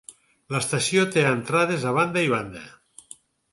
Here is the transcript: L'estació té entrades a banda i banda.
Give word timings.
L'estació 0.55 1.03
té 1.17 1.27
entrades 1.33 1.87
a 1.91 1.95
banda 2.01 2.25
i 2.31 2.35
banda. 2.35 2.65